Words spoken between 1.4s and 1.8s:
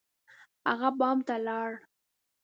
لاړ.